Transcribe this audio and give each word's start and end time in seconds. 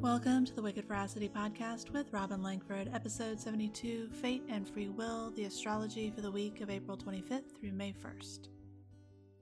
Welcome 0.00 0.46
to 0.46 0.54
the 0.54 0.62
Wicked 0.62 0.88
Veracity 0.88 1.28
podcast 1.28 1.90
with 1.90 2.10
Robin 2.10 2.42
Langford, 2.42 2.88
episode 2.94 3.38
72 3.38 4.08
Fate 4.08 4.42
and 4.48 4.66
Free 4.66 4.88
Will, 4.88 5.30
the 5.36 5.44
astrology 5.44 6.10
for 6.10 6.22
the 6.22 6.30
week 6.30 6.62
of 6.62 6.70
April 6.70 6.96
25th 6.96 7.60
through 7.60 7.72
May 7.72 7.92
1st. 7.92 8.48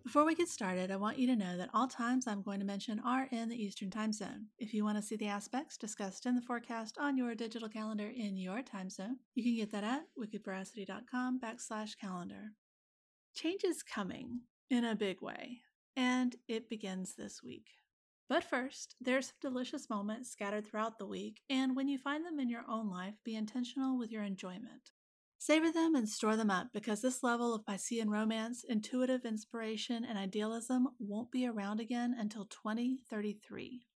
Before 0.03 0.25
we 0.25 0.35
get 0.35 0.49
started, 0.49 0.91
I 0.91 0.97
want 0.97 1.17
you 1.17 1.29
to 1.29 1.37
know 1.37 1.57
that 1.57 1.71
all 1.73 1.87
times 1.87 2.27
I'm 2.27 2.43
going 2.43 2.59
to 2.59 2.67
mention 2.67 3.01
are 3.07 3.29
in 3.31 3.49
the 3.49 3.63
Eastern 3.63 3.89
Time 3.89 4.13
Zone. 4.13 4.47
If 4.59 4.75
you 4.75 4.83
want 4.83 4.99
to 4.99 5.03
see 5.03 5.15
the 5.15 5.29
aspects 5.29 5.77
discussed 5.77 6.27
in 6.27 6.35
the 6.35 6.43
forecast 6.43 6.99
on 6.99 7.17
your 7.17 7.37
digital 7.37 7.69
calendar 7.69 8.09
in 8.13 8.37
your 8.37 8.61
time 8.61 8.91
zone, 8.91 9.19
you 9.37 9.45
can 9.45 9.55
get 9.55 9.71
that 9.71 9.85
at 9.85 10.07
wickedveracity.com 10.19 11.39
backslash 11.39 11.97
calendar. 12.01 12.55
Change 13.33 13.63
is 13.63 13.85
coming 13.85 14.41
in 14.71 14.85
a 14.85 14.97
big 14.97 15.23
way, 15.23 15.61
and 15.95 16.35
it 16.49 16.69
begins 16.69 17.15
this 17.15 17.45
week. 17.45 17.67
But 18.29 18.45
first, 18.45 18.95
there's 19.01 19.29
some 19.29 19.37
delicious 19.41 19.89
moments 19.89 20.31
scattered 20.31 20.67
throughout 20.67 20.99
the 20.99 21.07
week, 21.07 21.41
and 21.49 21.75
when 21.75 21.89
you 21.89 21.99
find 21.99 22.27
them 22.27 22.39
in 22.39 22.51
your 22.51 22.65
own 22.69 22.91
life, 22.91 23.15
be 23.25 23.35
intentional 23.35 23.99
with 23.99 24.13
your 24.13 24.23
enjoyment. 24.23 24.91
Savor 25.39 25.71
them 25.71 25.95
and 25.95 26.09
store 26.09 26.37
them 26.37 26.51
up 26.51 26.69
because 26.75 27.01
this 27.01 27.23
level 27.23 27.55
of 27.55 27.65
Piscean 27.65 28.09
romance, 28.09 28.65
intuitive 28.65 29.25
inspiration, 29.25 30.05
and 30.05 30.19
idealism 30.19 30.89
won't 30.99 31.31
be 31.31 31.47
around 31.47 31.81
again 31.81 32.15
until 32.19 32.45
2033. 32.47 33.87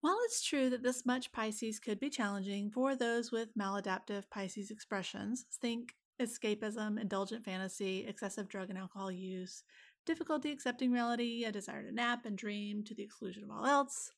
While 0.00 0.18
it's 0.24 0.42
true 0.42 0.68
that 0.70 0.82
this 0.82 1.06
much 1.06 1.30
Pisces 1.32 1.78
could 1.78 2.00
be 2.00 2.10
challenging 2.10 2.70
for 2.70 2.96
those 2.96 3.30
with 3.30 3.56
maladaptive 3.56 4.28
Pisces 4.30 4.70
expressions, 4.70 5.46
think 5.60 5.94
escapism, 6.20 7.00
indulgent 7.00 7.44
fantasy, 7.44 8.06
excessive 8.06 8.48
drug 8.48 8.68
and 8.68 8.78
alcohol 8.78 9.10
use, 9.10 9.62
difficulty 10.10 10.50
accepting 10.50 10.90
reality, 10.90 11.44
a 11.44 11.52
desire 11.52 11.84
to 11.84 11.94
nap 11.94 12.26
and 12.26 12.36
dream 12.36 12.82
to 12.82 12.96
the 12.96 13.02
exclusion 13.04 13.44
of 13.44 13.50
all 13.52 13.64
else, 13.64 14.10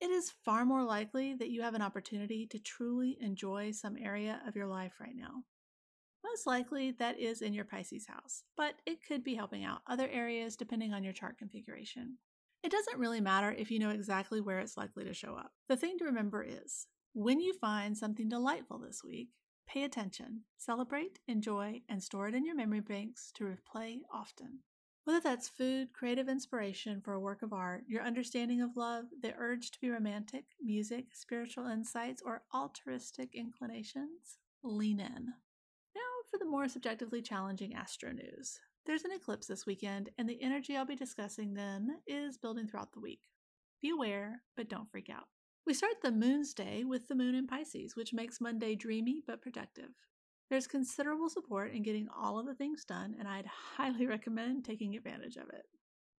it 0.00 0.08
is 0.08 0.32
far 0.44 0.64
more 0.64 0.84
likely 0.84 1.34
that 1.34 1.50
you 1.50 1.60
have 1.60 1.74
an 1.74 1.82
opportunity 1.82 2.46
to 2.46 2.60
truly 2.60 3.18
enjoy 3.20 3.72
some 3.72 3.96
area 4.00 4.40
of 4.46 4.54
your 4.54 4.68
life 4.68 4.92
right 5.00 5.16
now. 5.16 5.42
Most 6.24 6.46
likely 6.46 6.92
that 7.00 7.18
is 7.18 7.42
in 7.42 7.52
your 7.52 7.64
Pisces 7.64 8.06
house, 8.06 8.44
but 8.56 8.74
it 8.86 9.04
could 9.08 9.24
be 9.24 9.34
helping 9.34 9.64
out 9.64 9.80
other 9.88 10.08
areas 10.08 10.54
depending 10.54 10.92
on 10.92 11.02
your 11.02 11.12
chart 11.12 11.36
configuration. 11.36 12.18
It 12.62 12.70
doesn't 12.70 13.00
really 13.00 13.20
matter 13.20 13.50
if 13.50 13.72
you 13.72 13.80
know 13.80 13.90
exactly 13.90 14.40
where 14.40 14.60
it's 14.60 14.76
likely 14.76 15.04
to 15.04 15.14
show 15.14 15.34
up. 15.34 15.50
The 15.68 15.76
thing 15.76 15.98
to 15.98 16.04
remember 16.04 16.44
is 16.44 16.86
when 17.12 17.40
you 17.40 17.54
find 17.54 17.98
something 17.98 18.28
delightful 18.28 18.78
this 18.78 19.02
week, 19.04 19.30
pay 19.66 19.82
attention, 19.82 20.42
celebrate, 20.58 21.18
enjoy, 21.26 21.82
and 21.88 22.00
store 22.00 22.28
it 22.28 22.36
in 22.36 22.46
your 22.46 22.54
memory 22.54 22.80
banks 22.80 23.32
to 23.34 23.44
replay 23.44 23.96
often. 24.12 24.60
Whether 25.04 25.20
that's 25.20 25.48
food, 25.48 25.92
creative 25.92 26.30
inspiration 26.30 27.02
for 27.02 27.12
a 27.12 27.20
work 27.20 27.42
of 27.42 27.52
art, 27.52 27.84
your 27.86 28.02
understanding 28.02 28.62
of 28.62 28.74
love, 28.74 29.04
the 29.20 29.34
urge 29.36 29.70
to 29.72 29.80
be 29.80 29.90
romantic, 29.90 30.44
music, 30.62 31.08
spiritual 31.12 31.66
insights, 31.66 32.22
or 32.24 32.42
altruistic 32.54 33.34
inclinations, 33.34 34.38
lean 34.62 35.00
in. 35.00 35.26
Now 35.94 36.10
for 36.30 36.38
the 36.38 36.46
more 36.46 36.68
subjectively 36.68 37.20
challenging 37.20 37.74
astro 37.74 38.12
news. 38.12 38.58
There's 38.86 39.04
an 39.04 39.12
eclipse 39.12 39.46
this 39.46 39.66
weekend, 39.66 40.08
and 40.16 40.26
the 40.26 40.42
energy 40.42 40.74
I'll 40.74 40.86
be 40.86 40.96
discussing 40.96 41.52
then 41.52 41.98
is 42.06 42.38
building 42.38 42.66
throughout 42.66 42.92
the 42.92 43.00
week. 43.00 43.20
Be 43.82 43.90
aware, 43.90 44.40
but 44.56 44.70
don't 44.70 44.90
freak 44.90 45.10
out. 45.10 45.28
We 45.66 45.74
start 45.74 45.94
the 46.02 46.12
moon's 46.12 46.54
day 46.54 46.84
with 46.84 47.08
the 47.08 47.14
moon 47.14 47.34
in 47.34 47.46
Pisces, 47.46 47.94
which 47.94 48.14
makes 48.14 48.40
Monday 48.40 48.74
dreamy 48.74 49.22
but 49.26 49.42
productive. 49.42 49.90
There's 50.54 50.68
considerable 50.68 51.28
support 51.28 51.72
in 51.72 51.82
getting 51.82 52.06
all 52.16 52.38
of 52.38 52.46
the 52.46 52.54
things 52.54 52.84
done, 52.84 53.16
and 53.18 53.26
I'd 53.26 53.46
highly 53.76 54.06
recommend 54.06 54.64
taking 54.64 54.94
advantage 54.94 55.34
of 55.34 55.48
it. 55.48 55.64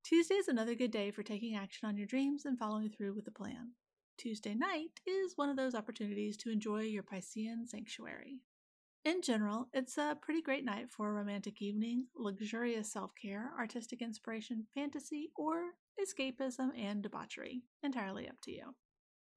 Tuesday 0.03 0.35
is 0.35 0.49
another 0.49 0.75
good 0.75 0.91
day 0.91 1.09
for 1.09 1.23
taking 1.23 1.55
action 1.55 1.87
on 1.87 1.95
your 1.95 2.05
dreams 2.05 2.43
and 2.43 2.59
following 2.59 2.89
through 2.89 3.13
with 3.13 3.23
the 3.23 3.31
plan. 3.31 3.71
Tuesday 4.17 4.53
night 4.53 4.99
is 5.07 5.37
one 5.37 5.49
of 5.49 5.55
those 5.55 5.73
opportunities 5.73 6.35
to 6.35 6.51
enjoy 6.51 6.81
your 6.81 7.01
Piscean 7.01 7.65
sanctuary. 7.65 8.41
In 9.05 9.21
general, 9.21 9.69
it's 9.71 9.97
a 9.97 10.17
pretty 10.21 10.41
great 10.41 10.65
night 10.65 10.87
for 10.91 11.07
a 11.07 11.13
romantic 11.13 11.61
evening, 11.61 12.07
luxurious 12.13 12.91
self 12.91 13.11
care, 13.15 13.53
artistic 13.57 14.01
inspiration, 14.01 14.65
fantasy, 14.75 15.31
or 15.37 15.75
escapism 15.97 16.77
and 16.77 17.01
debauchery. 17.01 17.61
Entirely 17.83 18.27
up 18.27 18.41
to 18.41 18.51
you. 18.51 18.75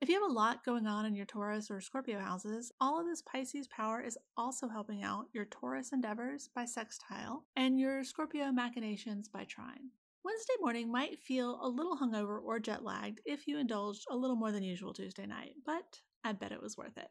If 0.00 0.08
you 0.08 0.14
have 0.22 0.30
a 0.30 0.32
lot 0.32 0.64
going 0.64 0.86
on 0.86 1.06
in 1.06 1.16
your 1.16 1.26
Taurus 1.26 1.72
or 1.72 1.80
Scorpio 1.80 2.20
houses, 2.20 2.70
all 2.80 3.00
of 3.00 3.06
this 3.06 3.20
Pisces 3.22 3.66
power 3.66 4.00
is 4.00 4.16
also 4.36 4.68
helping 4.68 5.02
out 5.02 5.26
your 5.32 5.44
Taurus 5.46 5.92
endeavors 5.92 6.48
by 6.54 6.66
sextile 6.66 7.44
and 7.56 7.80
your 7.80 8.04
Scorpio 8.04 8.52
machinations 8.52 9.28
by 9.28 9.42
trine. 9.42 9.90
Wednesday 10.24 10.54
morning 10.60 10.92
might 10.92 11.18
feel 11.18 11.58
a 11.60 11.68
little 11.68 11.98
hungover 11.98 12.40
or 12.40 12.60
jet 12.60 12.84
lagged 12.84 13.20
if 13.24 13.48
you 13.48 13.58
indulged 13.58 14.06
a 14.08 14.16
little 14.16 14.36
more 14.36 14.52
than 14.52 14.62
usual 14.62 14.94
Tuesday 14.94 15.26
night, 15.26 15.54
but 15.66 16.00
I 16.22 16.30
bet 16.30 16.52
it 16.52 16.62
was 16.62 16.76
worth 16.76 16.96
it. 16.96 17.10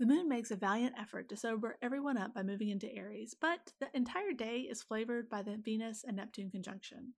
The 0.00 0.06
moon 0.06 0.30
makes 0.30 0.50
a 0.50 0.56
valiant 0.56 0.94
effort 0.98 1.28
to 1.28 1.36
sober 1.36 1.76
everyone 1.82 2.16
up 2.16 2.34
by 2.34 2.42
moving 2.42 2.70
into 2.70 2.90
Aries, 2.90 3.36
but 3.38 3.74
the 3.80 3.94
entire 3.94 4.32
day 4.32 4.60
is 4.60 4.82
flavored 4.82 5.28
by 5.28 5.42
the 5.42 5.58
Venus 5.62 6.04
and 6.04 6.16
Neptune 6.16 6.50
conjunction. 6.50 7.12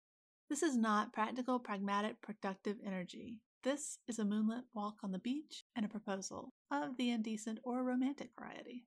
This 0.51 0.65
is 0.65 0.77
not 0.77 1.13
practical, 1.13 1.61
pragmatic, 1.61 2.21
productive 2.21 2.79
energy. 2.85 3.39
This 3.65 3.99
is 4.07 4.19
a 4.19 4.27
moonlit 4.27 4.65
walk 4.75 4.97
on 5.03 5.11
the 5.11 5.19
beach 5.19 5.65
and 5.75 5.87
a 5.87 5.89
proposal 5.89 6.53
of 6.71 6.99
the 6.99 7.09
indecent 7.09 7.61
or 7.65 7.83
romantic 7.83 8.29
variety. 8.39 8.85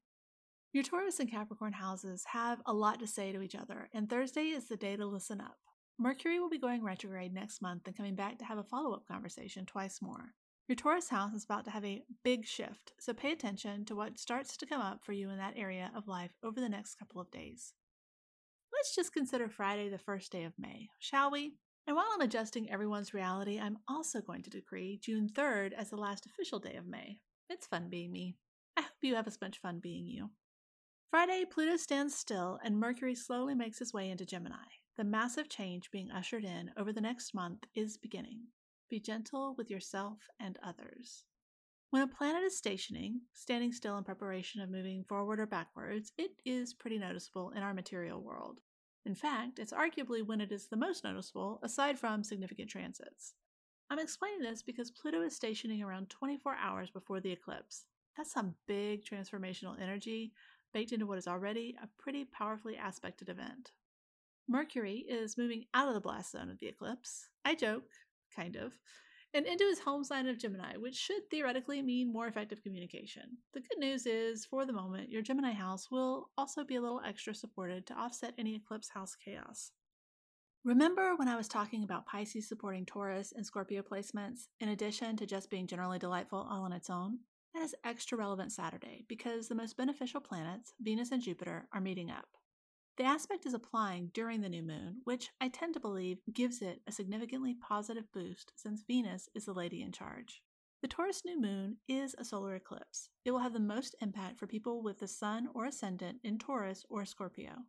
Your 0.72 0.84
Taurus 0.84 1.20
and 1.20 1.32
Capricorn 1.32 1.74
houses 1.74 2.24
have 2.28 2.62
a 2.64 2.74
lot 2.74 3.00
to 3.00 3.08
say 3.08 3.32
to 3.32 3.42
each 3.42 3.56
other, 3.56 3.90
and 3.92 4.08
Thursday 4.08 4.50
is 4.50 4.68
the 4.68 4.78
day 4.78 4.96
to 4.96 5.08
listen 5.08 5.42
up. 5.42 5.58
Mercury 5.98 6.40
will 6.40 6.50
be 6.50 6.60
going 6.60 6.84
retrograde 6.84 7.34
next 7.34 7.60
month 7.60 7.88
and 7.88 7.98
coming 7.98 8.14
back 8.14 8.38
to 8.38 8.46
have 8.46 8.60
a 8.60 8.64
follow 8.64 8.94
up 8.94 9.08
conversation 9.08 9.66
twice 9.66 10.00
more. 10.00 10.36
Your 10.68 10.76
Taurus 10.76 11.10
house 11.10 11.34
is 11.34 11.44
about 11.44 11.66
to 11.66 11.72
have 11.72 11.84
a 11.84 12.04
big 12.24 12.46
shift, 12.46 12.92
so 13.00 13.14
pay 13.14 13.32
attention 13.32 13.84
to 13.86 13.96
what 13.96 14.20
starts 14.20 14.56
to 14.58 14.68
come 14.68 14.82
up 14.82 15.04
for 15.04 15.12
you 15.12 15.32
in 15.32 15.40
that 15.40 15.58
area 15.58 15.90
of 15.96 16.08
life 16.08 16.36
over 16.44 16.62
the 16.62 16.70
next 16.70 17.00
couple 17.00 17.20
of 17.20 17.32
days. 17.32 17.74
Let's 18.72 18.96
just 18.96 19.12
consider 19.12 19.50
Friday 19.50 19.90
the 19.90 19.98
first 19.98 20.32
day 20.32 20.44
of 20.44 20.54
May, 20.60 20.90
shall 21.00 21.32
we? 21.32 21.54
And 21.88 21.96
while 21.96 22.06
I'm 22.14 22.20
adjusting 22.20 22.70
everyone's 22.70 23.14
reality, 23.14 23.62
I'm 23.62 23.78
also 23.88 24.20
going 24.20 24.44
to 24.44 24.50
decree 24.50 25.00
June 25.02 25.30
3rd 25.30 25.72
as 25.72 25.90
the 25.90 25.96
last 25.96 26.26
official 26.26 26.60
day 26.60 26.76
of 26.76 26.86
May. 26.86 27.20
It's 27.50 27.66
fun 27.66 27.88
being 27.90 28.12
me. 28.12 28.36
I 28.76 28.82
hope 28.82 28.92
you 29.02 29.16
have 29.16 29.26
as 29.26 29.40
much 29.40 29.62
fun 29.62 29.80
being 29.80 30.06
you. 30.06 30.32
Friday, 31.10 31.46
Pluto 31.50 31.78
stands 31.78 32.14
still 32.14 32.60
and 32.62 32.78
Mercury 32.78 33.16
slowly 33.16 33.56
makes 33.56 33.80
his 33.80 33.94
way 33.94 34.10
into 34.10 34.26
Gemini. 34.26 34.68
The 34.98 35.06
massive 35.06 35.48
change 35.48 35.90
being 35.90 36.12
ushered 36.12 36.44
in 36.44 36.72
over 36.76 36.92
the 36.92 37.00
next 37.00 37.34
month 37.34 37.64
is 37.74 37.98
beginning. 37.98 38.48
Be 38.90 39.00
gentle 39.00 39.56
with 39.58 39.72
yourself 39.72 40.18
and 40.42 40.60
others. 40.62 41.24
When 41.92 42.02
a 42.02 42.08
planet 42.08 42.44
is 42.44 42.58
stationing, 42.58 43.22
standing 43.34 43.72
still 43.72 43.98
in 43.98 44.04
preparation 44.04 44.60
of 44.60 44.70
moving 44.70 45.06
forward 45.08 45.40
or 45.40 45.48
backwards, 45.48 46.12
it 46.18 46.32
is 46.44 46.74
pretty 46.74 46.98
noticeable 46.98 47.52
in 47.52 47.64
our 47.64 47.74
material 47.74 48.22
world. 48.22 48.60
In 49.08 49.16
fact, 49.16 49.58
it's 49.58 49.72
arguably 49.72 50.22
when 50.22 50.42
it 50.42 50.52
is 50.52 50.66
the 50.66 50.76
most 50.76 51.06
noticeable, 51.06 51.62
aside 51.64 51.98
from 51.98 52.26
significant 52.26 52.70
transits. 52.70 53.36
I'm 53.90 54.00
explaining 54.00 54.42
this 54.42 54.62
because 54.62 54.92
Pluto 54.92 55.22
is 55.22 55.34
stationing 55.34 55.82
around 55.82 56.10
24 56.10 56.58
hours 56.62 56.90
before 56.90 57.22
the 57.22 57.32
eclipse. 57.32 57.86
That's 58.18 58.34
some 58.34 58.56
big 58.68 59.06
transformational 59.06 59.82
energy 59.82 60.34
baked 60.74 60.92
into 60.92 61.06
what 61.06 61.20
is 61.20 61.26
already 61.26 61.78
a 61.82 61.88
pretty 61.98 62.26
powerfully 62.26 62.76
aspected 62.76 63.30
event. 63.30 63.72
Mercury 64.46 65.06
is 65.08 65.38
moving 65.38 65.64
out 65.74 65.88
of 65.88 65.94
the 65.94 66.02
blast 66.02 66.34
zone 66.34 66.50
of 66.50 66.60
the 66.60 66.68
eclipse. 66.68 67.30
I 67.46 67.56
joke, 67.56 67.90
kind 68.36 68.58
of, 68.58 68.74
and 69.34 69.46
into 69.46 69.66
his 69.66 69.80
home 69.80 70.04
sign 70.04 70.28
of 70.28 70.38
Gemini, 70.38 70.78
which 70.78 70.96
should 70.96 71.30
theoretically 71.30 71.82
mean 71.82 72.12
more 72.12 72.28
effective 72.28 72.62
communication. 72.64 73.38
The 73.54 73.62
good 73.62 73.78
news 73.78 74.06
is, 74.06 74.46
for 74.46 74.66
the 74.66 74.74
moment, 74.74 75.10
your 75.10 75.22
Gemini 75.22 75.52
house 75.52 75.92
will 75.92 76.30
also 76.38 76.64
be 76.64 76.76
a 76.76 76.82
little 76.82 77.02
extra 77.06 77.36
supported 77.36 77.86
to 77.88 77.94
offset 77.94 78.34
any 78.38 78.56
eclipse 78.56 78.90
house 78.90 79.16
chaos. 79.16 79.72
Remember 80.64 81.16
when 81.16 81.28
I 81.28 81.36
was 81.36 81.48
talking 81.48 81.84
about 81.84 82.06
Pisces 82.06 82.48
supporting 82.48 82.86
Taurus 82.86 83.32
and 83.36 83.46
Scorpio 83.46 83.82
placements, 83.82 84.48
in 84.60 84.70
addition 84.70 85.16
to 85.18 85.26
just 85.26 85.50
being 85.50 85.68
generally 85.68 86.00
delightful 86.00 86.48
all 86.50 86.64
on 86.64 86.74
its 86.74 86.90
own? 86.90 87.20
That 87.54 87.64
is 87.64 87.76
extra 87.84 88.18
relevant 88.18 88.52
Saturday 88.52 89.06
because 89.08 89.48
the 89.48 89.56
most 89.56 89.78
beneficial 89.78 90.20
planets, 90.20 90.74
Venus 90.82 91.12
and 91.12 91.22
Jupiter, 91.22 91.68
are 91.74 91.82
meeting 91.82 92.12
up. 92.12 92.28
The 92.98 93.04
aspect 93.04 93.46
is 93.46 93.54
applying 93.54 94.10
during 94.12 94.42
the 94.42 94.50
new 94.50 94.64
moon, 94.64 95.02
which 95.04 95.30
I 95.40 95.50
tend 95.50 95.76
to 95.76 95.80
believe 95.80 96.18
gives 96.34 96.64
it 96.64 96.82
a 96.88 96.92
significantly 96.92 97.54
positive 97.54 98.12
boost 98.12 98.54
since 98.56 98.82
Venus 98.88 99.30
is 99.36 99.46
the 99.46 99.54
lady 99.54 99.84
in 99.84 99.92
charge. 99.92 100.42
The 100.82 100.88
Taurus 100.88 101.22
new 101.24 101.40
moon 101.40 101.78
is 101.88 102.16
a 102.18 102.26
solar 102.26 102.56
eclipse. 102.56 103.10
It 103.24 103.30
will 103.30 103.40
have 103.40 103.54
the 103.54 103.60
most 103.60 103.96
impact 104.02 104.40
for 104.40 104.48
people 104.48 104.82
with 104.82 104.98
the 104.98 105.08
sun 105.08 105.48
or 105.54 105.66
ascendant 105.66 106.18
in 106.24 106.40
Taurus 106.40 106.86
or 106.90 107.06
Scorpio. 107.06 107.66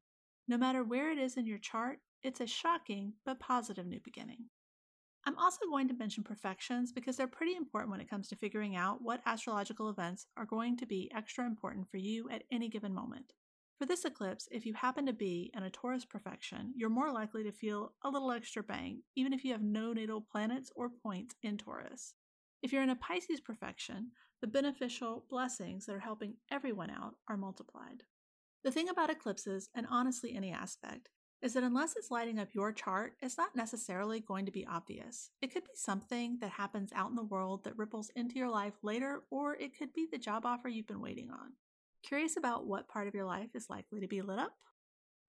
No 0.46 0.56
matter 0.56 0.82
where 0.82 1.10
it 1.10 1.18
is 1.18 1.36
in 1.36 1.44
your 1.44 1.58
chart, 1.58 1.98
it's 2.22 2.40
a 2.40 2.46
shocking 2.46 3.12
but 3.26 3.38
positive 3.38 3.86
new 3.86 4.00
beginning. 4.02 4.46
I'm 5.26 5.36
also 5.36 5.66
going 5.66 5.88
to 5.88 5.94
mention 5.94 6.24
perfections 6.24 6.90
because 6.90 7.18
they're 7.18 7.26
pretty 7.26 7.54
important 7.54 7.90
when 7.90 8.00
it 8.00 8.08
comes 8.08 8.28
to 8.28 8.36
figuring 8.36 8.76
out 8.76 9.02
what 9.02 9.20
astrological 9.26 9.90
events 9.90 10.26
are 10.38 10.46
going 10.46 10.78
to 10.78 10.86
be 10.86 11.10
extra 11.14 11.44
important 11.44 11.90
for 11.90 11.98
you 11.98 12.30
at 12.30 12.44
any 12.50 12.70
given 12.70 12.94
moment. 12.94 13.34
For 13.78 13.86
this 13.86 14.04
eclipse, 14.04 14.48
if 14.50 14.66
you 14.66 14.74
happen 14.74 15.06
to 15.06 15.12
be 15.12 15.52
in 15.54 15.62
a 15.62 15.70
Taurus 15.70 16.04
perfection, 16.04 16.72
you're 16.74 16.90
more 16.90 17.12
likely 17.12 17.44
to 17.44 17.52
feel 17.52 17.92
a 18.02 18.10
little 18.10 18.32
extra 18.32 18.60
bang, 18.60 19.02
even 19.14 19.32
if 19.32 19.44
you 19.44 19.52
have 19.52 19.62
no 19.62 19.92
natal 19.92 20.20
planets 20.20 20.72
or 20.74 20.90
points 20.90 21.36
in 21.44 21.56
Taurus. 21.58 22.14
If 22.60 22.72
you're 22.72 22.82
in 22.82 22.90
a 22.90 22.96
Pisces 22.96 23.40
perfection, 23.40 24.10
the 24.40 24.48
beneficial 24.48 25.26
blessings 25.30 25.86
that 25.86 25.94
are 25.94 26.00
helping 26.00 26.34
everyone 26.50 26.90
out 26.90 27.14
are 27.28 27.36
multiplied. 27.36 28.02
The 28.64 28.72
thing 28.72 28.88
about 28.88 29.10
eclipses, 29.10 29.68
and 29.76 29.86
honestly 29.88 30.34
any 30.34 30.50
aspect, 30.50 31.10
is 31.40 31.54
that 31.54 31.62
unless 31.62 31.94
it's 31.94 32.10
lighting 32.10 32.40
up 32.40 32.48
your 32.52 32.72
chart, 32.72 33.12
it's 33.22 33.38
not 33.38 33.54
necessarily 33.54 34.18
going 34.18 34.44
to 34.46 34.50
be 34.50 34.66
obvious. 34.66 35.30
It 35.40 35.52
could 35.52 35.62
be 35.62 35.76
something 35.76 36.38
that 36.40 36.50
happens 36.50 36.90
out 36.92 37.10
in 37.10 37.14
the 37.14 37.22
world 37.22 37.62
that 37.62 37.78
ripples 37.78 38.10
into 38.16 38.34
your 38.34 38.50
life 38.50 38.74
later, 38.82 39.22
or 39.30 39.54
it 39.54 39.78
could 39.78 39.92
be 39.92 40.08
the 40.10 40.18
job 40.18 40.44
offer 40.44 40.68
you've 40.68 40.88
been 40.88 41.00
waiting 41.00 41.30
on. 41.30 41.52
Curious 42.08 42.38
about 42.38 42.66
what 42.66 42.88
part 42.88 43.06
of 43.06 43.14
your 43.14 43.26
life 43.26 43.50
is 43.54 43.68
likely 43.68 44.00
to 44.00 44.08
be 44.08 44.22
lit 44.22 44.38
up? 44.38 44.54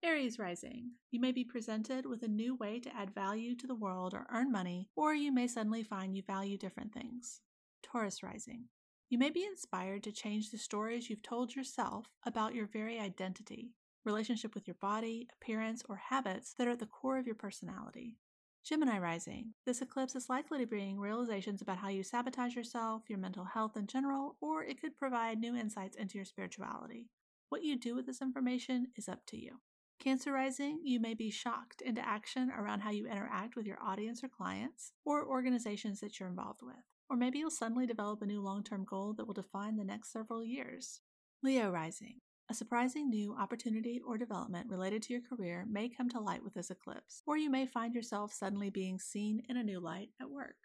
Aries 0.02 0.38
rising. 0.38 0.92
You 1.10 1.20
may 1.20 1.30
be 1.30 1.44
presented 1.44 2.06
with 2.06 2.22
a 2.22 2.28
new 2.28 2.54
way 2.54 2.80
to 2.80 2.96
add 2.96 3.14
value 3.14 3.54
to 3.56 3.66
the 3.66 3.74
world 3.74 4.14
or 4.14 4.26
earn 4.32 4.50
money, 4.50 4.88
or 4.96 5.12
you 5.12 5.30
may 5.30 5.46
suddenly 5.46 5.82
find 5.82 6.16
you 6.16 6.22
value 6.26 6.56
different 6.56 6.94
things. 6.94 7.42
Taurus 7.82 8.22
rising. 8.22 8.64
You 9.10 9.18
may 9.18 9.28
be 9.28 9.44
inspired 9.44 10.02
to 10.04 10.10
change 10.10 10.50
the 10.50 10.56
stories 10.56 11.10
you've 11.10 11.22
told 11.22 11.54
yourself 11.54 12.06
about 12.24 12.54
your 12.54 12.66
very 12.66 12.98
identity, 12.98 13.74
relationship 14.06 14.54
with 14.54 14.66
your 14.66 14.76
body, 14.80 15.28
appearance, 15.34 15.82
or 15.86 15.96
habits 15.96 16.54
that 16.56 16.66
are 16.66 16.72
at 16.72 16.78
the 16.78 16.86
core 16.86 17.18
of 17.18 17.26
your 17.26 17.34
personality. 17.34 18.16
Gemini 18.64 18.98
rising. 18.98 19.54
This 19.64 19.80
eclipse 19.80 20.14
is 20.14 20.28
likely 20.28 20.58
to 20.58 20.66
bring 20.66 21.00
realizations 21.00 21.62
about 21.62 21.78
how 21.78 21.88
you 21.88 22.02
sabotage 22.02 22.54
yourself, 22.54 23.02
your 23.08 23.18
mental 23.18 23.44
health 23.44 23.76
in 23.76 23.86
general, 23.86 24.36
or 24.40 24.62
it 24.62 24.80
could 24.80 24.96
provide 24.96 25.38
new 25.38 25.56
insights 25.56 25.96
into 25.96 26.18
your 26.18 26.26
spirituality. 26.26 27.08
What 27.48 27.64
you 27.64 27.78
do 27.78 27.96
with 27.96 28.06
this 28.06 28.20
information 28.20 28.88
is 28.96 29.08
up 29.08 29.20
to 29.28 29.38
you. 29.38 29.60
Cancer 29.98 30.32
rising, 30.32 30.80
you 30.84 31.00
may 31.00 31.14
be 31.14 31.30
shocked 31.30 31.82
into 31.82 32.06
action 32.06 32.50
around 32.50 32.80
how 32.80 32.90
you 32.90 33.06
interact 33.06 33.56
with 33.56 33.66
your 33.66 33.82
audience 33.82 34.22
or 34.22 34.28
clients, 34.28 34.92
or 35.04 35.26
organizations 35.26 36.00
that 36.00 36.20
you're 36.20 36.28
involved 36.28 36.60
with. 36.62 36.76
Or 37.08 37.16
maybe 37.16 37.38
you'll 37.38 37.50
suddenly 37.50 37.86
develop 37.86 38.22
a 38.22 38.26
new 38.26 38.40
long 38.40 38.62
term 38.62 38.84
goal 38.84 39.14
that 39.14 39.26
will 39.26 39.34
define 39.34 39.76
the 39.76 39.84
next 39.84 40.12
several 40.12 40.44
years. 40.44 41.00
Leo 41.42 41.70
rising. 41.70 42.20
A 42.50 42.54
surprising 42.54 43.08
new 43.08 43.32
opportunity 43.36 44.00
or 44.04 44.18
development 44.18 44.68
related 44.68 45.02
to 45.02 45.12
your 45.12 45.22
career 45.22 45.64
may 45.70 45.88
come 45.88 46.08
to 46.08 46.18
light 46.18 46.42
with 46.42 46.52
this 46.52 46.68
eclipse, 46.68 47.22
or 47.24 47.36
you 47.36 47.48
may 47.48 47.64
find 47.64 47.94
yourself 47.94 48.32
suddenly 48.32 48.70
being 48.70 48.98
seen 48.98 49.40
in 49.48 49.56
a 49.56 49.62
new 49.62 49.78
light 49.78 50.08
at 50.20 50.28
work. 50.28 50.56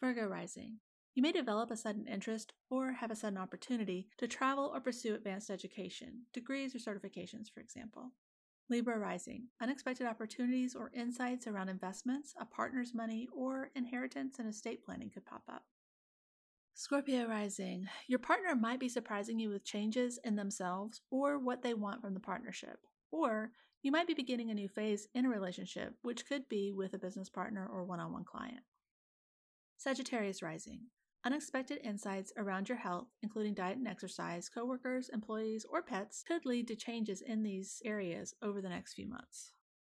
Virgo 0.00 0.28
rising. 0.28 0.76
You 1.16 1.24
may 1.24 1.32
develop 1.32 1.72
a 1.72 1.76
sudden 1.76 2.06
interest 2.06 2.52
or 2.70 2.92
have 2.92 3.10
a 3.10 3.16
sudden 3.16 3.38
opportunity 3.38 4.06
to 4.18 4.28
travel 4.28 4.70
or 4.72 4.80
pursue 4.80 5.16
advanced 5.16 5.50
education, 5.50 6.26
degrees 6.32 6.76
or 6.76 6.78
certifications, 6.78 7.50
for 7.52 7.58
example. 7.58 8.12
Libra 8.70 8.96
rising. 8.96 9.48
Unexpected 9.60 10.06
opportunities 10.06 10.76
or 10.76 10.92
insights 10.94 11.48
around 11.48 11.68
investments, 11.68 12.34
a 12.38 12.44
partner's 12.44 12.94
money, 12.94 13.26
or 13.34 13.72
inheritance 13.74 14.38
and 14.38 14.48
estate 14.48 14.84
planning 14.84 15.10
could 15.10 15.26
pop 15.26 15.42
up. 15.48 15.64
Scorpio 16.78 17.26
rising. 17.26 17.88
Your 18.06 18.18
partner 18.18 18.54
might 18.54 18.78
be 18.78 18.90
surprising 18.90 19.38
you 19.38 19.48
with 19.48 19.64
changes 19.64 20.18
in 20.22 20.36
themselves 20.36 21.00
or 21.10 21.38
what 21.38 21.62
they 21.62 21.72
want 21.72 22.02
from 22.02 22.12
the 22.12 22.20
partnership. 22.20 22.80
Or 23.10 23.52
you 23.82 23.90
might 23.90 24.06
be 24.06 24.12
beginning 24.12 24.50
a 24.50 24.54
new 24.54 24.68
phase 24.68 25.08
in 25.14 25.24
a 25.24 25.30
relationship, 25.30 25.94
which 26.02 26.26
could 26.28 26.50
be 26.50 26.72
with 26.72 26.92
a 26.92 26.98
business 26.98 27.30
partner 27.30 27.66
or 27.66 27.84
one 27.84 27.98
on 27.98 28.12
one 28.12 28.24
client. 28.24 28.60
Sagittarius 29.78 30.42
rising. 30.42 30.80
Unexpected 31.24 31.78
insights 31.82 32.30
around 32.36 32.68
your 32.68 32.76
health, 32.76 33.08
including 33.22 33.54
diet 33.54 33.78
and 33.78 33.88
exercise, 33.88 34.50
coworkers, 34.50 35.08
employees, 35.08 35.64
or 35.70 35.80
pets, 35.80 36.22
could 36.28 36.44
lead 36.44 36.68
to 36.68 36.76
changes 36.76 37.22
in 37.22 37.42
these 37.42 37.80
areas 37.86 38.34
over 38.42 38.60
the 38.60 38.68
next 38.68 38.92
few 38.92 39.08
months. 39.08 39.52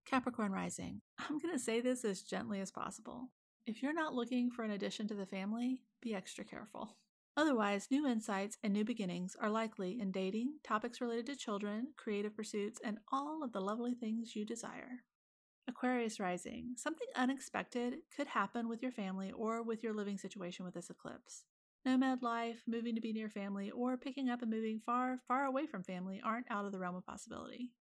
Capricorn 0.06 0.52
rising. 0.52 1.02
I'm 1.28 1.40
going 1.40 1.56
to 1.56 1.60
say 1.60 1.82
this 1.82 2.06
as 2.06 2.22
gently 2.22 2.62
as 2.62 2.70
possible. 2.70 3.30
If 3.68 3.84
you're 3.84 3.92
not 3.92 4.14
looking 4.14 4.50
for 4.50 4.64
an 4.64 4.72
addition 4.72 5.10
to 5.10 5.14
the 5.14 5.26
family, 5.26 5.82
be 6.02 6.16
extra 6.16 6.46
careful. 6.46 6.96
Otherwise, 7.36 7.90
new 7.92 8.08
insights 8.08 8.58
and 8.64 8.72
new 8.72 8.86
beginnings 8.86 9.36
are 9.42 9.50
likely 9.50 10.00
in 10.00 10.10
dating, 10.10 10.54
topics 10.64 11.02
related 11.02 11.26
to 11.26 11.36
children, 11.36 11.90
creative 11.98 12.34
pursuits, 12.34 12.80
and 12.82 12.98
all 13.12 13.44
of 13.44 13.52
the 13.52 13.60
lovely 13.60 13.94
things 13.94 14.38
you 14.38 14.46
desire. 14.46 15.04
Aquarius 15.68 16.18
rising. 16.18 16.76
Something 16.78 17.08
unexpected 17.18 17.96
could 18.16 18.28
happen 18.28 18.70
with 18.70 18.82
your 18.82 18.94
family 18.94 19.34
or 19.34 19.62
with 19.62 19.84
your 19.84 19.94
living 19.94 20.18
situation 20.18 20.64
with 20.64 20.74
this 20.74 20.90
eclipse. 20.90 21.44
Nomad 21.84 22.24
life, 22.24 22.64
moving 22.68 22.96
to 22.96 23.02
be 23.02 23.12
near 23.12 23.30
family, 23.30 23.70
or 23.72 23.98
picking 23.98 24.30
up 24.30 24.42
and 24.42 24.50
moving 24.50 24.80
far, 24.86 25.20
far 25.28 25.44
away 25.44 25.68
from 25.68 25.84
family 25.84 26.22
aren't 26.24 26.50
out 26.50 26.64
of 26.64 26.72
the 26.72 26.80
realm 26.80 26.96
of 26.96 27.06
possibility. 27.06 27.74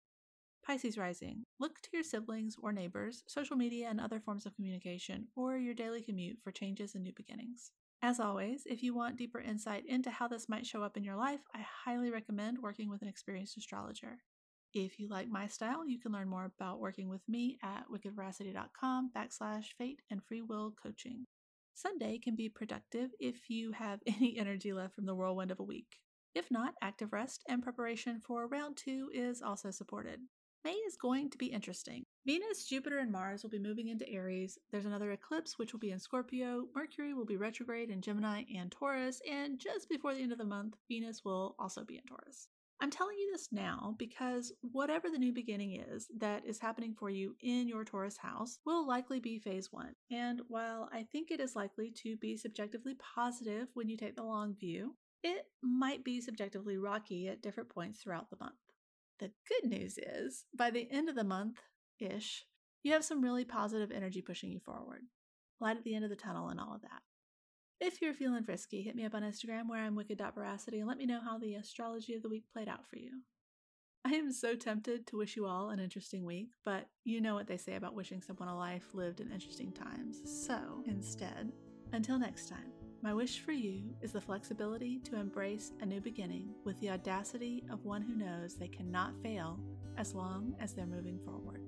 Pisces 0.66 0.98
rising. 0.98 1.44
Look 1.60 1.80
to 1.82 1.90
your 1.92 2.02
siblings 2.02 2.56
or 2.60 2.72
neighbors, 2.72 3.22
social 3.28 3.56
media, 3.56 3.86
and 3.88 4.00
other 4.00 4.18
forms 4.18 4.46
of 4.46 4.56
communication, 4.56 5.28
or 5.36 5.56
your 5.56 5.74
daily 5.74 6.02
commute 6.02 6.38
for 6.42 6.50
changes 6.50 6.96
and 6.96 7.04
new 7.04 7.12
beginnings. 7.14 7.70
As 8.02 8.18
always, 8.18 8.64
if 8.66 8.82
you 8.82 8.92
want 8.92 9.16
deeper 9.16 9.38
insight 9.38 9.84
into 9.86 10.10
how 10.10 10.26
this 10.26 10.48
might 10.48 10.66
show 10.66 10.82
up 10.82 10.96
in 10.96 11.04
your 11.04 11.14
life, 11.14 11.38
I 11.54 11.64
highly 11.84 12.10
recommend 12.10 12.58
working 12.58 12.90
with 12.90 13.00
an 13.02 13.06
experienced 13.06 13.56
astrologer. 13.56 14.18
If 14.74 14.98
you 14.98 15.08
like 15.08 15.28
my 15.28 15.46
style, 15.46 15.86
you 15.86 16.00
can 16.00 16.10
learn 16.10 16.28
more 16.28 16.46
about 16.58 16.80
working 16.80 17.08
with 17.08 17.22
me 17.28 17.58
at 17.62 17.84
wickedveracity.com 17.88 19.12
backslash 19.16 19.66
fate 19.78 20.02
and 20.10 20.20
free 20.24 20.42
will 20.42 20.74
coaching. 20.82 21.26
Sunday 21.74 22.18
can 22.18 22.34
be 22.34 22.48
productive 22.48 23.10
if 23.20 23.48
you 23.48 23.70
have 23.70 24.00
any 24.08 24.36
energy 24.36 24.72
left 24.72 24.96
from 24.96 25.06
the 25.06 25.14
whirlwind 25.14 25.52
of 25.52 25.60
a 25.60 25.64
week. 25.64 26.00
If 26.34 26.50
not, 26.50 26.74
active 26.82 27.12
rest 27.12 27.44
and 27.48 27.62
preparation 27.62 28.20
for 28.20 28.48
round 28.48 28.76
two 28.76 29.10
is 29.14 29.40
also 29.42 29.70
supported. 29.70 30.20
May 30.66 30.72
is 30.72 30.96
going 30.96 31.30
to 31.30 31.38
be 31.38 31.46
interesting. 31.46 32.04
Venus, 32.26 32.66
Jupiter, 32.66 32.98
and 32.98 33.12
Mars 33.12 33.44
will 33.44 33.50
be 33.50 33.58
moving 33.60 33.86
into 33.86 34.08
Aries. 34.10 34.58
There's 34.72 34.84
another 34.84 35.12
eclipse, 35.12 35.60
which 35.60 35.72
will 35.72 35.78
be 35.78 35.92
in 35.92 36.00
Scorpio. 36.00 36.64
Mercury 36.74 37.14
will 37.14 37.24
be 37.24 37.36
retrograde 37.36 37.88
in 37.88 38.00
Gemini 38.00 38.42
and 38.52 38.68
Taurus. 38.72 39.20
And 39.30 39.60
just 39.60 39.88
before 39.88 40.12
the 40.12 40.22
end 40.22 40.32
of 40.32 40.38
the 40.38 40.44
month, 40.44 40.74
Venus 40.88 41.24
will 41.24 41.54
also 41.60 41.84
be 41.84 41.98
in 41.98 42.02
Taurus. 42.02 42.48
I'm 42.80 42.90
telling 42.90 43.16
you 43.16 43.30
this 43.30 43.50
now 43.52 43.94
because 43.96 44.52
whatever 44.72 45.08
the 45.08 45.20
new 45.20 45.32
beginning 45.32 45.80
is 45.88 46.08
that 46.18 46.44
is 46.44 46.58
happening 46.58 46.96
for 46.98 47.10
you 47.10 47.36
in 47.42 47.68
your 47.68 47.84
Taurus 47.84 48.16
house 48.16 48.58
will 48.66 48.84
likely 48.88 49.20
be 49.20 49.38
phase 49.38 49.68
one. 49.70 49.94
And 50.10 50.40
while 50.48 50.88
I 50.92 51.04
think 51.12 51.30
it 51.30 51.38
is 51.38 51.54
likely 51.54 51.92
to 52.02 52.16
be 52.16 52.36
subjectively 52.36 52.96
positive 53.14 53.68
when 53.74 53.88
you 53.88 53.96
take 53.96 54.16
the 54.16 54.24
long 54.24 54.56
view, 54.56 54.96
it 55.22 55.46
might 55.62 56.02
be 56.02 56.20
subjectively 56.20 56.76
rocky 56.76 57.28
at 57.28 57.40
different 57.40 57.68
points 57.68 58.00
throughout 58.00 58.30
the 58.30 58.36
month. 58.40 58.56
The 59.18 59.30
good 59.48 59.70
news 59.70 59.98
is, 59.98 60.44
by 60.56 60.70
the 60.70 60.88
end 60.90 61.08
of 61.08 61.14
the 61.14 61.24
month 61.24 61.58
ish, 61.98 62.44
you 62.82 62.92
have 62.92 63.04
some 63.04 63.22
really 63.22 63.44
positive 63.44 63.90
energy 63.90 64.20
pushing 64.20 64.50
you 64.50 64.60
forward. 64.60 65.00
Light 65.60 65.76
at 65.76 65.84
the 65.84 65.94
end 65.94 66.04
of 66.04 66.10
the 66.10 66.16
tunnel 66.16 66.48
and 66.48 66.60
all 66.60 66.74
of 66.74 66.82
that. 66.82 67.02
If 67.80 68.00
you're 68.00 68.14
feeling 68.14 68.44
frisky, 68.44 68.82
hit 68.82 68.94
me 68.94 69.04
up 69.04 69.14
on 69.14 69.22
Instagram 69.22 69.68
where 69.68 69.82
I'm 69.82 69.96
wicked.veracity 69.96 70.78
and 70.78 70.88
let 70.88 70.98
me 70.98 71.06
know 71.06 71.20
how 71.22 71.38
the 71.38 71.54
astrology 71.54 72.14
of 72.14 72.22
the 72.22 72.28
week 72.28 72.44
played 72.52 72.68
out 72.68 72.86
for 72.86 72.96
you. 72.96 73.22
I 74.04 74.10
am 74.10 74.32
so 74.32 74.54
tempted 74.54 75.06
to 75.08 75.16
wish 75.16 75.36
you 75.36 75.46
all 75.46 75.70
an 75.70 75.80
interesting 75.80 76.24
week, 76.24 76.50
but 76.64 76.86
you 77.04 77.20
know 77.20 77.34
what 77.34 77.48
they 77.48 77.56
say 77.56 77.74
about 77.74 77.94
wishing 77.94 78.22
someone 78.22 78.48
a 78.48 78.56
life 78.56 78.94
lived 78.94 79.20
in 79.20 79.32
interesting 79.32 79.72
times. 79.72 80.22
So, 80.24 80.84
instead, 80.86 81.50
until 81.92 82.18
next 82.18 82.48
time, 82.48 82.72
my 83.06 83.14
wish 83.14 83.38
for 83.38 83.52
you 83.52 83.84
is 84.02 84.10
the 84.10 84.20
flexibility 84.20 84.98
to 84.98 85.14
embrace 85.14 85.70
a 85.80 85.86
new 85.86 86.00
beginning 86.00 86.48
with 86.64 86.80
the 86.80 86.90
audacity 86.90 87.62
of 87.70 87.84
one 87.84 88.02
who 88.02 88.16
knows 88.16 88.56
they 88.56 88.66
cannot 88.66 89.14
fail 89.22 89.60
as 89.96 90.12
long 90.12 90.56
as 90.58 90.72
they're 90.72 90.86
moving 90.86 91.20
forward. 91.24 91.60